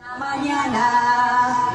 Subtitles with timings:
[0.00, 1.72] Mañana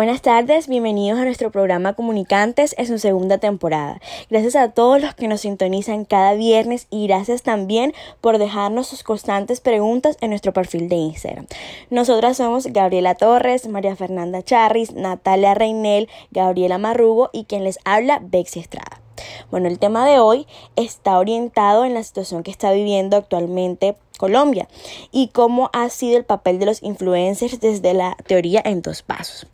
[0.00, 4.00] Buenas tardes, bienvenidos a nuestro programa Comunicantes en su segunda temporada.
[4.30, 7.92] Gracias a todos los que nos sintonizan cada viernes y gracias también
[8.22, 11.46] por dejarnos sus constantes preguntas en nuestro perfil de Instagram.
[11.90, 18.22] Nosotras somos Gabriela Torres, María Fernanda Charris, Natalia Reinel, Gabriela Marrugo y quien les habla,
[18.22, 19.02] Bexi Estrada.
[19.50, 24.68] Bueno, el tema de hoy está orientado en la situación que está viviendo actualmente Colombia
[25.10, 29.46] y cómo ha sido el papel de los influencers desde la teoría en dos pasos.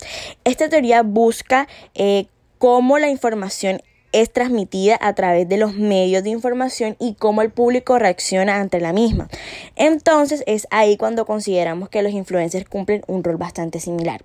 [0.43, 2.25] Esta teoría busca eh,
[2.57, 7.51] cómo la información es transmitida a través de los medios de información y cómo el
[7.51, 9.29] público reacciona ante la misma.
[9.77, 14.21] Entonces es ahí cuando consideramos que los influencers cumplen un rol bastante similar.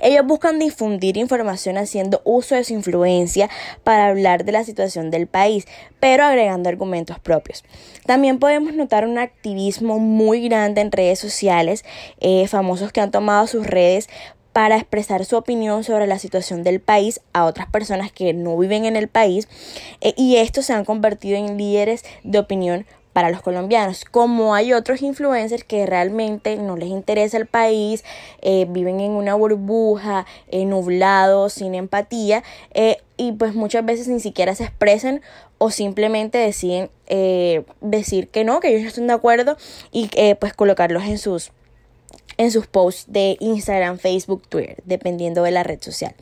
[0.00, 3.50] Ellos buscan difundir información haciendo uso de su influencia
[3.84, 5.66] para hablar de la situación del país,
[6.00, 7.64] pero agregando argumentos propios.
[8.06, 11.84] También podemos notar un activismo muy grande en redes sociales,
[12.20, 14.08] eh, famosos que han tomado sus redes
[14.52, 18.84] para expresar su opinión sobre la situación del país a otras personas que no viven
[18.84, 19.48] en el país
[20.00, 24.72] eh, y estos se han convertido en líderes de opinión para los colombianos, como hay
[24.72, 28.04] otros influencers que realmente no les interesa el país,
[28.40, 34.20] eh, viven en una burbuja, eh, nublados, sin empatía, eh, y pues muchas veces ni
[34.20, 35.20] siquiera se expresan
[35.58, 39.56] o simplemente deciden eh, decir que no, que ellos no están de acuerdo
[39.92, 40.10] y
[40.40, 41.52] pues colocarlos en sus
[42.38, 46.14] en sus posts de Instagram, Facebook, Twitter, dependiendo de la red social.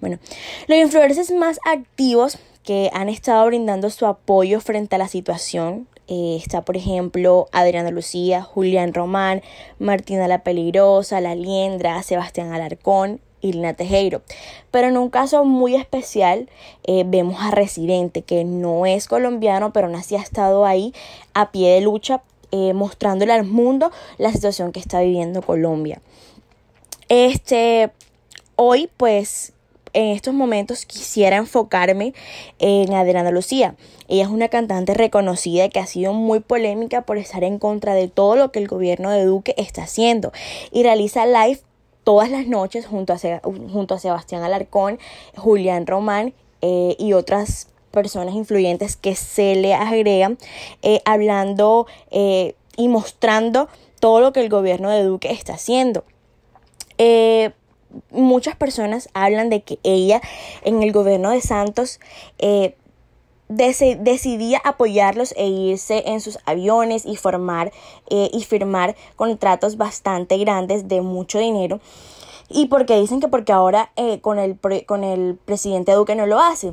[0.00, 0.18] Bueno,
[0.66, 6.36] los influencers más activos que han estado brindando su apoyo frente a la situación eh,
[6.42, 9.42] está, por ejemplo, Adriana Lucía, Julián Román,
[9.78, 14.22] Martina la Peligrosa, La Liendra, Sebastián Alarcón, Irina Tejero.
[14.70, 16.48] Pero en un caso muy especial
[16.84, 20.92] eh, vemos a Residente, que no es colombiano, pero aún así ha estado ahí
[21.34, 26.00] a pie de lucha, eh, mostrándole al mundo la situación que está viviendo Colombia.
[27.08, 27.90] Este,
[28.56, 29.52] hoy pues
[29.92, 32.14] en estos momentos quisiera enfocarme
[32.58, 33.76] en Adriana Lucía.
[34.08, 38.08] Ella es una cantante reconocida que ha sido muy polémica por estar en contra de
[38.08, 40.32] todo lo que el gobierno de Duque está haciendo
[40.72, 41.60] y realiza live
[42.04, 44.98] todas las noches junto a, junto a Sebastián Alarcón,
[45.36, 46.32] Julián Román
[46.62, 50.38] eh, y otras personas influyentes que se le agregan
[50.82, 53.68] eh, hablando eh, y mostrando
[54.00, 56.04] todo lo que el gobierno de Duque está haciendo.
[56.98, 57.50] Eh,
[58.10, 60.20] muchas personas hablan de que ella
[60.62, 62.00] en el gobierno de Santos
[62.38, 62.76] eh,
[63.48, 67.72] dec decidía apoyarlos e irse en sus aviones y formar
[68.10, 71.80] eh, y firmar contratos bastante grandes de mucho dinero
[72.50, 76.40] y porque dicen que porque ahora eh, con, el con el presidente Duque no lo
[76.40, 76.72] hace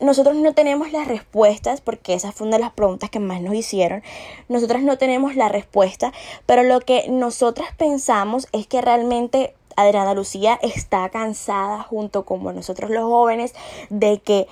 [0.00, 3.54] nosotros no tenemos las respuestas, porque esa fue una de las preguntas que más nos
[3.54, 4.02] hicieron.
[4.48, 6.12] Nosotras no tenemos la respuesta,
[6.46, 12.90] pero lo que nosotras pensamos es que realmente Adriana Lucía está cansada, junto con nosotros
[12.90, 13.54] los jóvenes,
[13.88, 14.48] de que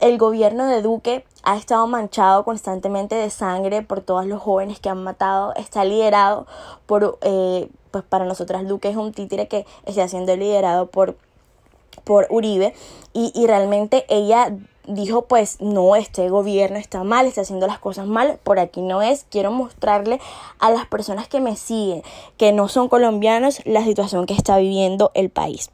[0.00, 4.88] el gobierno de Duque ha estado manchado constantemente de sangre por todos los jóvenes que
[4.88, 6.46] han matado, está liderado
[6.86, 11.16] por, eh, pues para nosotras Duque es un títere que está siendo liderado por,
[12.04, 12.74] por Uribe.
[13.12, 14.54] Y, y realmente ella
[14.88, 19.02] dijo pues no, este gobierno está mal, está haciendo las cosas mal, por aquí no
[19.02, 20.20] es, quiero mostrarle
[20.58, 22.02] a las personas que me siguen,
[22.36, 25.70] que no son colombianos, la situación que está viviendo el país.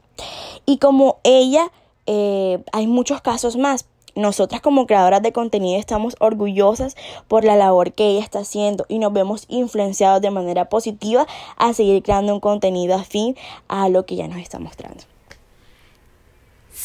[0.65, 1.71] Y como ella,
[2.05, 3.85] eh, hay muchos casos más.
[4.15, 6.95] Nosotras como creadoras de contenido estamos orgullosas
[7.27, 11.73] por la labor que ella está haciendo y nos vemos influenciados de manera positiva a
[11.73, 13.35] seguir creando un contenido afín
[13.67, 15.03] a lo que ella nos está mostrando.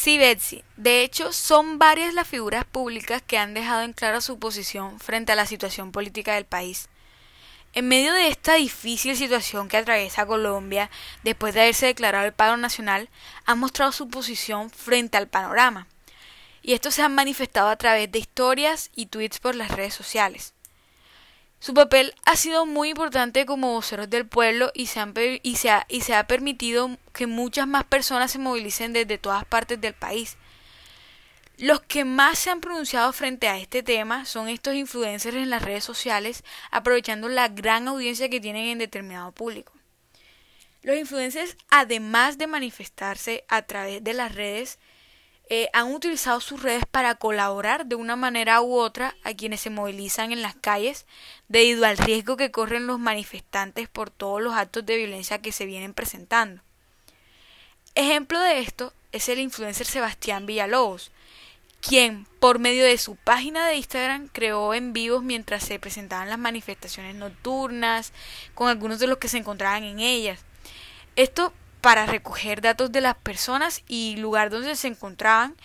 [0.03, 0.65] Sí, Betsy.
[0.79, 5.33] De hecho, son varias las figuras públicas que han dejado en claro su posición frente
[5.33, 6.89] a la situación política del país.
[7.75, 10.89] En medio de esta difícil situación que atraviesa Colombia,
[11.23, 13.11] después de haberse declarado el paro nacional,
[13.45, 15.87] han mostrado su posición frente al panorama.
[16.63, 20.55] Y esto se ha manifestado a través de historias y tweets por las redes sociales.
[21.61, 25.01] Su papel ha sido muy importante como voceros del pueblo y se,
[25.71, 25.87] ha,
[26.19, 30.39] ha permitido que muchas más personas se movilicen desde todas partes del país.
[31.59, 35.61] Los que más se han pronunciado frente a este tema son estos influencers en las
[35.61, 39.75] redes sociales, aprovechando la gran audiencia que tienen en determinado público.
[40.81, 44.79] Los influencers, además de manifestarse a través de las redes,
[45.53, 49.69] eh, han utilizado sus redes para colaborar de una manera u otra a quienes se
[49.69, 51.07] movilizan en las calles
[51.49, 55.67] debido al riesgo que corren los manifestantes por todos los actos de violencia que se
[55.67, 56.63] vienen presentando.
[57.97, 61.11] Ejemplo de esto es el influencer Sebastián Villalobos,
[61.81, 66.39] quien por medio de su página de Instagram creó en vivos mientras se presentaban las
[66.39, 68.13] manifestaciones nocturnas
[68.55, 70.45] con algunos de los que se encontraban en ellas.
[71.17, 75.57] Esto para recoger datos de las personas y lugar donde se encontraban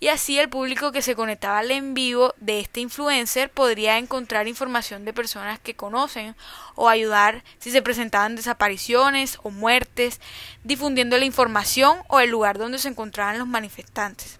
[0.00, 4.46] y así el público que se conectaba al en vivo de este influencer podría encontrar
[4.46, 6.36] información de personas que conocen
[6.76, 10.20] o ayudar si se presentaban desapariciones o muertes,
[10.62, 14.38] difundiendo la información o el lugar donde se encontraban los manifestantes.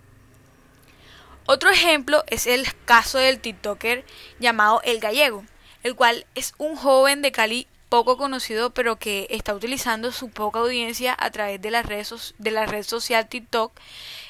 [1.47, 4.05] Otro ejemplo es el caso del TikToker
[4.39, 5.45] llamado El Gallego,
[5.83, 10.61] el cual es un joven de Cali poco conocido pero que está utilizando su poca
[10.61, 13.73] audiencia a través de las redes de la red social TikTok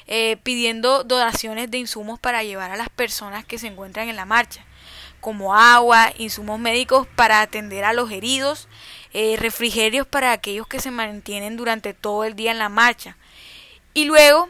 [0.07, 4.25] eh, pidiendo donaciones de insumos para llevar a las personas que se encuentran en la
[4.25, 4.65] marcha
[5.19, 8.67] como agua, insumos médicos para atender a los heridos,
[9.13, 13.17] eh, refrigerios para aquellos que se mantienen durante todo el día en la marcha.
[13.93, 14.49] Y luego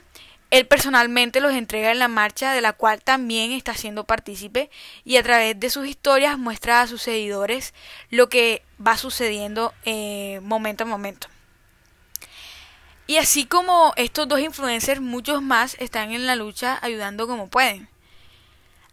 [0.51, 4.69] él personalmente los entrega en la marcha de la cual también está siendo partícipe
[5.05, 7.73] y a través de sus historias muestra a sus seguidores
[8.09, 11.27] lo que va sucediendo eh, momento a momento.
[13.05, 17.89] Y así como estos dos influencers, muchos más están en la lucha ayudando como pueden.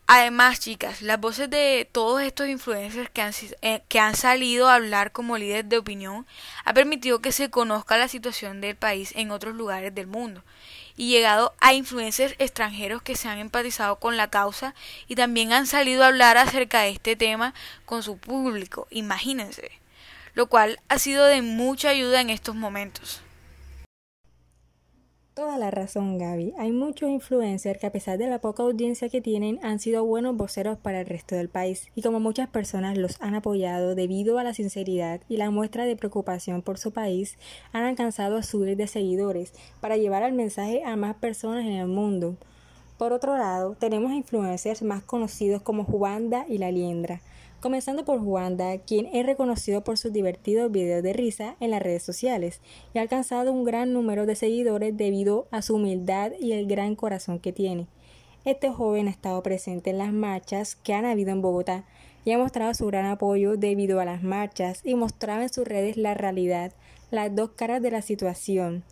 [0.09, 3.33] Además, chicas, las voces de todos estos influencers que han,
[3.63, 6.27] eh, que han salido a hablar como líderes de opinión
[6.65, 10.45] ha permitido que se conozca la situación del país en otros lugares del mundo
[10.97, 14.77] y llegado a influencers extranjeros que se han empatizado con la causa
[15.09, 17.53] y también han salido a hablar acerca de este tema
[17.85, 19.73] con su público, imagínense,
[20.35, 23.23] lo cual ha sido de mucha ayuda en estos momentos.
[25.37, 26.55] Toda la razón, Gaby.
[26.57, 30.35] Hay muchos influencers que a pesar de la poca audiencia que tienen han sido buenos
[30.35, 34.45] voceros para el resto del país y como muchas personas los han apoyado debido a
[34.45, 37.37] la sinceridad y la muestra de preocupación por su país,
[37.75, 39.53] han alcanzado a subir de seguidores
[39.83, 42.39] para llevar el mensaje a más personas en el mundo.
[42.97, 47.21] Por otro lado, tenemos influencers más conocidos como Juanda y La Liendra,
[47.61, 52.03] comenzando por Juanda, quien es reconocido por sus divertidos videos de risa en las redes
[52.03, 52.61] sociales
[52.95, 56.95] y ha alcanzado un gran número de seguidores debido a su humildad y el gran
[56.95, 57.87] corazón que tiene.
[58.45, 61.85] Este joven ha estado presente en las marchas que han habido en Bogotá
[62.25, 65.97] y ha mostrado su gran apoyo debido a las marchas y mostraba en sus redes
[65.97, 66.73] la realidad,
[67.11, 68.85] las dos caras de la situación.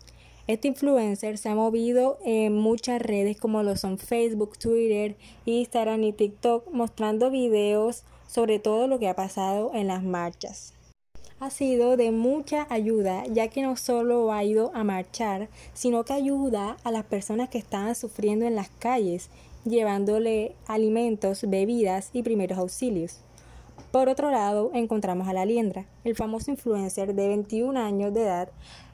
[0.47, 5.15] Este influencer se ha movido en muchas redes como lo son Facebook, Twitter,
[5.45, 10.73] Instagram y TikTok mostrando videos sobre todo lo que ha pasado en las marchas.
[11.39, 16.13] Ha sido de mucha ayuda ya que no solo ha ido a marchar, sino que
[16.13, 19.29] ayuda a las personas que estaban sufriendo en las calles,
[19.65, 23.19] llevándole alimentos, bebidas y primeros auxilios.
[23.91, 28.49] Por otro lado, encontramos a la Liendra, el famoso influencer de 21 años de edad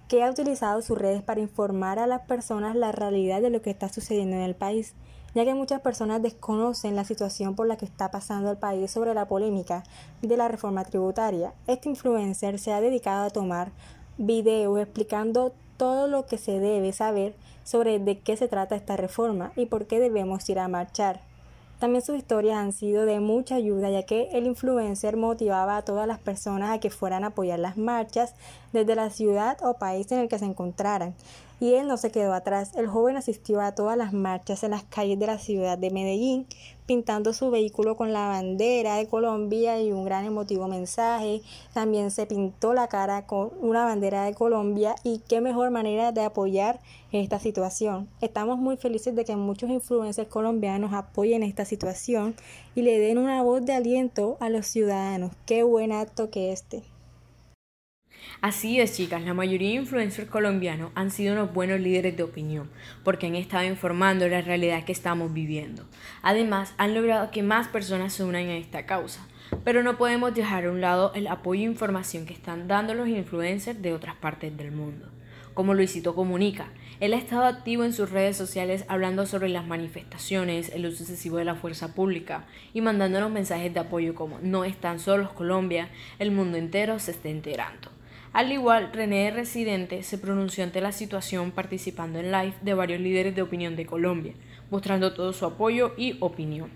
[0.07, 3.69] que ha utilizado sus redes para informar a las personas la realidad de lo que
[3.69, 4.93] está sucediendo en el país
[5.33, 9.13] ya que muchas personas desconocen la situación por la que está pasando el país sobre
[9.13, 9.83] la polémica
[10.21, 11.53] de la reforma tributaria.
[11.67, 13.71] Este influencer se ha dedicado a tomar
[14.17, 17.33] videos explicando todo lo que se debe saber
[17.63, 21.21] sobre de qué se trata esta reforma y por qué debemos ir a marchar.
[21.79, 26.07] También sus historias han sido de mucha ayuda ya que el influencer motivaba a todas
[26.07, 28.35] las personas a que fueran a apoyar las marchas
[28.71, 31.15] desde la ciudad o país en el que se encontraran.
[31.61, 32.71] Y él no se quedó atrás.
[32.75, 36.47] El joven asistió a todas las marchas en las calles de la ciudad de Medellín,
[36.87, 41.43] pintando su vehículo con la bandera de Colombia y un gran emotivo mensaje.
[41.71, 46.23] También se pintó la cara con una bandera de Colombia y qué mejor manera de
[46.23, 46.79] apoyar
[47.11, 48.09] esta situación.
[48.21, 52.33] Estamos muy felices de que muchos influencers colombianos apoyen esta situación
[52.73, 55.31] y le den una voz de aliento a los ciudadanos.
[55.45, 56.90] Qué buen acto que este.
[58.41, 62.69] Así es, chicas, la mayoría de influencers colombianos han sido unos buenos líderes de opinión,
[63.03, 65.83] porque han estado informando la realidad que estamos viviendo.
[66.23, 69.27] Además, han logrado que más personas se unan a esta causa.
[69.63, 73.07] Pero no podemos dejar a un lado el apoyo e información que están dando los
[73.07, 75.07] influencers de otras partes del mundo.
[75.53, 76.67] como Luisito Comunica.
[77.01, 81.37] Él ha estado activo en sus redes sociales hablando sobre las manifestaciones, el uso excesivo
[81.37, 86.31] de la fuerza pública y mandándonos mensajes de apoyo como no están solos Colombia, el
[86.31, 87.89] mundo entero se está enterando.
[88.33, 93.35] Al igual, René Residente se pronunció ante la situación participando en live de varios líderes
[93.35, 94.33] de opinión de Colombia,
[94.69, 96.69] mostrando todo su apoyo y opinión.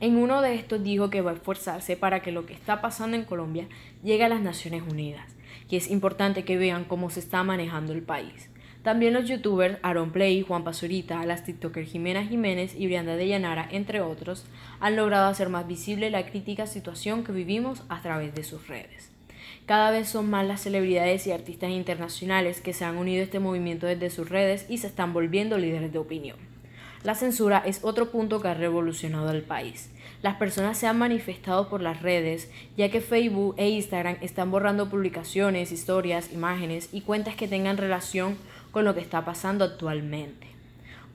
[0.00, 3.16] En uno de estos dijo que va a esforzarse para que lo que está pasando
[3.16, 3.66] en Colombia
[4.02, 5.34] llegue a las Naciones Unidas,
[5.70, 8.50] y es importante que vean cómo se está manejando el país.
[8.82, 13.66] También los youtubers Aaron Play, Juan Pazurita, las tiktokers Jimena Jiménez y Brianda de Llanara,
[13.70, 14.44] entre otros,
[14.80, 19.13] han logrado hacer más visible la crítica situación que vivimos a través de sus redes.
[19.66, 23.40] Cada vez son más las celebridades y artistas internacionales que se han unido a este
[23.40, 26.36] movimiento desde sus redes y se están volviendo líderes de opinión.
[27.02, 29.90] La censura es otro punto que ha revolucionado al país.
[30.22, 34.88] Las personas se han manifestado por las redes, ya que Facebook e Instagram están borrando
[34.88, 38.38] publicaciones, historias, imágenes y cuentas que tengan relación
[38.70, 40.53] con lo que está pasando actualmente.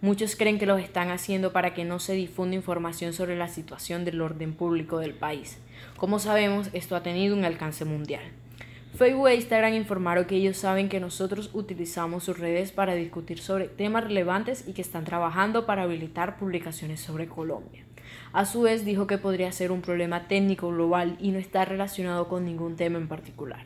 [0.02, 4.06] Muchos creen que los están haciendo para que no se difunda información sobre la situación
[4.06, 5.58] del orden público del país.
[5.98, 8.24] Como sabemos, esto ha tenido un alcance mundial.
[8.96, 13.68] Facebook e Instagram informaron que ellos saben que nosotros utilizamos sus redes para discutir sobre
[13.68, 17.84] temas relevantes y que están trabajando para habilitar publicaciones sobre Colombia.
[18.32, 22.30] A su vez dijo que podría ser un problema técnico global y no está relacionado
[22.30, 23.66] con ningún tema en particular.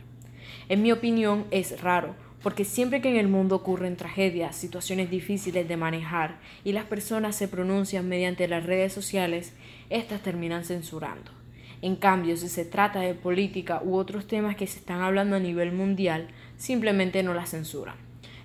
[0.68, 5.68] En mi opinión es raro, porque siempre que en el mundo ocurren tragedias, situaciones difíciles
[5.68, 9.54] de manejar y las personas se pronuncian mediante las redes sociales,
[9.90, 11.32] éstas terminan censurando.
[11.82, 15.40] En cambio, si se trata de política u otros temas que se están hablando a
[15.40, 17.96] nivel mundial, simplemente no las censuran.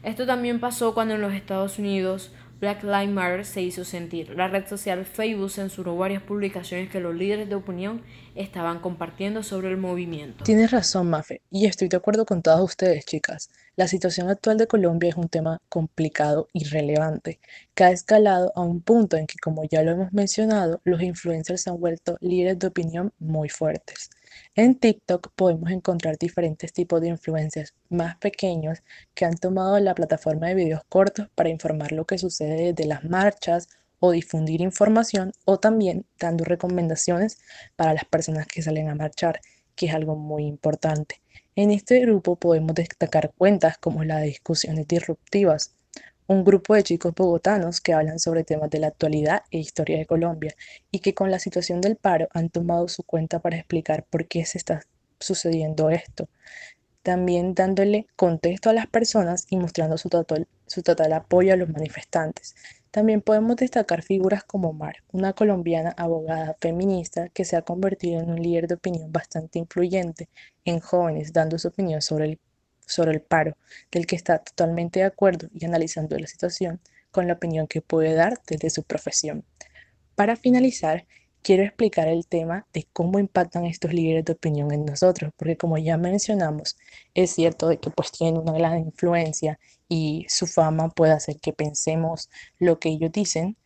[0.05, 4.31] Esto también pasó cuando en los Estados Unidos Black Lives Matter se hizo sentir.
[4.31, 8.03] La red social Facebook censuró varias publicaciones que los líderes de opinión
[8.35, 10.43] estaban compartiendo sobre el movimiento.
[10.43, 13.51] Tienes razón, Mafe, y estoy de acuerdo con todas ustedes, chicas.
[13.77, 17.39] La situación actual de Colombia es un tema complicado y relevante,
[17.75, 21.63] que ha escalado a un punto en que, como ya lo hemos mencionado, los influencers
[21.63, 24.11] se han vuelto líderes de opinión muy fuertes.
[24.55, 28.83] En TikTok podemos encontrar diferentes tipos de influencers más pequeños
[29.15, 33.05] que han tomado la plataforma de videos cortos para informar lo que sucede desde las
[33.05, 33.69] marchas
[34.01, 37.39] o difundir información o también dando recomendaciones
[37.77, 39.41] para las personas que salen a marchar,
[39.75, 41.21] que es algo muy importante.
[41.57, 45.75] En este grupo podemos destacar cuentas como la de discusiones disruptivas,
[46.29, 50.05] un grupo de chicos bogotanos que hablan sobre temas de la actualidad e historia de
[50.05, 50.55] Colombia
[50.91, 54.45] y que con la situación del paro han tomado su cuenta para explicar por qué
[54.45, 54.83] se está
[55.19, 56.29] sucediendo esto.
[57.03, 61.71] También dándole contexto a las personas y mostrando su total, su total apoyo a los
[61.71, 62.55] manifestantes.
[62.91, 68.31] También podemos destacar figuras como Mar, una colombiana abogada feminista que se ha convertido en
[68.31, 70.29] un líder de opinión bastante influyente
[70.67, 72.39] en jóvenes, dando su opinión sobre el
[72.89, 73.57] sobre el paro,
[73.93, 76.81] del que está totalmente de acuerdo y analizando la situación
[77.11, 79.45] con la opinión que puede dar desde su profesión.
[80.15, 81.07] Para finalizar,
[81.43, 85.79] quiero explicar el tema de cómo impactan estos líderes de opinión en nosotros, porque como
[85.79, 86.77] ya mencionamos,
[87.15, 91.53] es cierto de que pues tienen una gran influencia y su fama puede hacer que
[91.53, 93.57] pensemos lo que ellos dicen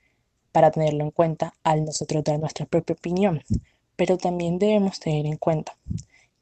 [0.52, 3.42] para tenerlo en cuenta al nosotros dar nuestra propia opinión,
[3.96, 5.76] pero también debemos tener en cuenta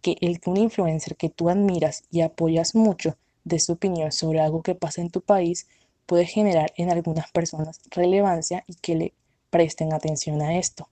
[0.02, 4.62] que el un influencer que tú admiras y apoyas mucho de su opinión sobre algo
[4.62, 5.66] que pasa en tu país
[6.07, 9.14] puede generar en algunas personas relevancia y que le
[9.50, 10.88] presten atención a esto,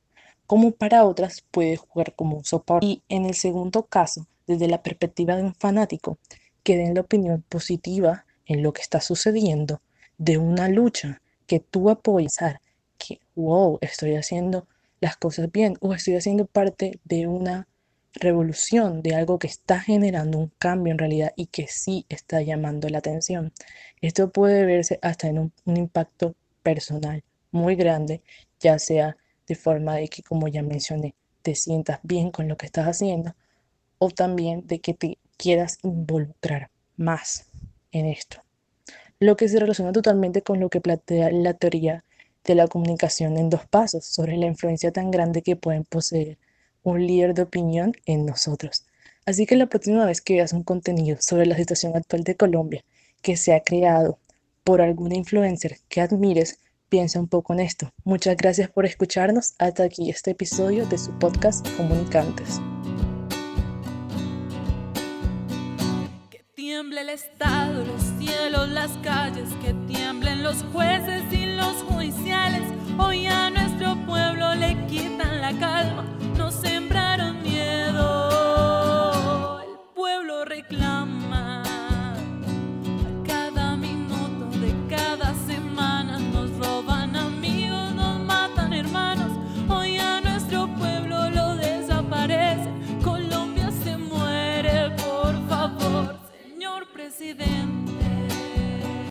[0.47, 2.87] como para otras puede jugar como un soporte.
[2.87, 6.19] Y en el segundo caso, desde la perspectiva de un fanático,
[6.63, 9.81] que den la opinión positiva en lo que está sucediendo
[10.19, 12.39] de una lucha que tú apoyas,
[12.99, 14.67] que, wow, estoy haciendo
[15.01, 17.69] las cosas bien o estoy haciendo parte de una
[18.15, 22.89] revolución de algo que está generando un cambio en realidad y que sí está llamando
[22.89, 23.53] la atención.
[24.01, 28.23] Esto puede verse hasta en un, impacto personal muy grande,
[28.61, 32.67] ya sea de forma de que, como ya mencioné, te sientas bien con lo que
[32.67, 33.35] estás haciendo
[33.99, 37.47] o también de que te quieras involucrar más
[37.93, 38.43] en esto.
[39.21, 42.05] Lo que se relaciona totalmente con lo que plantea la teoría
[42.45, 46.39] de la comunicación en dos pasos sobre la influencia tan grande que pueden poseer
[46.83, 48.85] un líder de opinión en nosotros.
[49.27, 52.85] Así que la próxima vez que veas un contenido sobre la situación actual de Colombia
[53.23, 54.19] que se ha creado
[54.65, 56.59] por alguna influencer que admires,
[56.89, 57.93] piensa un poco en esto.
[58.05, 59.55] Muchas gracias por escucharnos.
[59.59, 62.61] Hasta aquí este episodio de su podcast Comunicantes.
[66.31, 72.63] Que tiemble el Estado, los cielos, las calles, que tiemblen los jueces y los judiciales.
[72.99, 73.68] Hoy a nuestro pueblo
[74.69, 76.05] le quitan la calma
[76.37, 77.08] nos sembraron